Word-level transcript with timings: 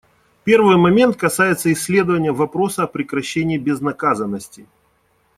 Первый 0.45 0.77
момент 0.77 1.15
касается 1.15 1.71
исследования 1.71 2.31
вопроса 2.31 2.81
о 2.81 2.87
прекращении 2.87 3.59
безнаказанности. 3.59 4.65